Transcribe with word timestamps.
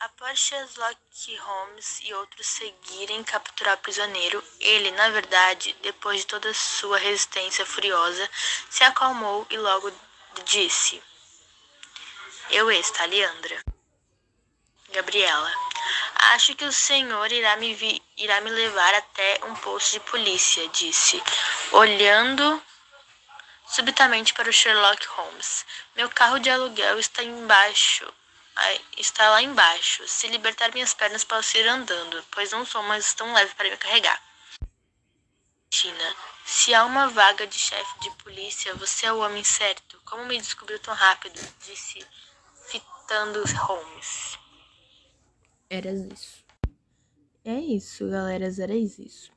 Após 0.00 0.40
Sherlock 0.40 1.36
Holmes 1.36 2.00
e 2.02 2.12
outros 2.14 2.48
seguirem 2.48 3.22
capturar 3.22 3.74
o 3.74 3.78
prisioneiro, 3.78 4.42
ele, 4.58 4.90
na 4.90 5.08
verdade, 5.10 5.72
depois 5.82 6.22
de 6.22 6.26
toda 6.26 6.52
sua 6.52 6.98
resistência 6.98 7.64
furiosa, 7.64 8.28
se 8.68 8.82
acalmou 8.82 9.46
e 9.50 9.56
logo 9.56 9.92
disse: 10.44 11.00
Eu 12.50 12.68
esta, 12.68 13.04
Leandra. 13.04 13.62
Gabriela. 14.90 15.52
Acho 16.34 16.56
que 16.56 16.64
o 16.64 16.72
senhor 16.72 17.30
irá 17.30 17.54
me, 17.56 17.72
vi, 17.72 18.02
irá 18.16 18.40
me 18.40 18.50
levar 18.50 18.94
até 18.94 19.40
um 19.44 19.54
posto 19.54 19.92
de 19.92 20.00
polícia, 20.00 20.66
disse, 20.70 21.22
olhando 21.70 22.60
subitamente 23.68 24.34
para 24.34 24.50
o 24.50 24.52
Sherlock 24.52 25.06
Holmes. 25.06 25.64
Meu 25.94 26.10
carro 26.10 26.40
de 26.40 26.50
aluguel 26.50 26.98
está 26.98 27.22
embaixo 27.22 28.12
está 28.96 29.28
lá 29.30 29.42
embaixo. 29.42 30.06
Se 30.08 30.28
libertar 30.28 30.72
minhas 30.72 30.94
pernas, 30.94 31.24
posso 31.24 31.56
ir 31.56 31.68
andando, 31.68 32.24
pois 32.30 32.50
não 32.52 32.64
sou 32.64 32.82
mais 32.82 33.14
tão 33.14 33.32
leve 33.32 33.54
para 33.54 33.70
me 33.70 33.76
carregar. 33.76 34.20
China, 35.72 36.16
se 36.44 36.72
há 36.72 36.84
uma 36.84 37.08
vaga 37.08 37.46
de 37.46 37.58
chefe 37.58 38.00
de 38.00 38.10
polícia, 38.22 38.74
você 38.74 39.06
é 39.06 39.12
o 39.12 39.18
homem 39.18 39.44
certo. 39.44 40.00
Como 40.04 40.24
me 40.24 40.38
descobriu 40.38 40.78
tão 40.78 40.94
rápido? 40.94 41.38
Disse, 41.66 42.06
fitando 42.70 43.44
Holmes. 43.66 44.38
Era 45.68 45.90
isso. 45.90 46.44
É 47.44 47.54
isso, 47.54 48.08
galera, 48.08 48.46
era 48.46 48.74
isso. 48.74 49.35